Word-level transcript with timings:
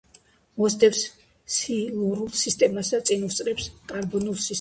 მოსდევს 0.59 1.01
სილურულ 1.55 2.31
სისტემას 2.45 2.89
და 2.95 3.01
წინ 3.11 3.27
უსწრებს 3.29 3.69
კარბონულ 3.93 4.33
სისტემას. 4.33 4.49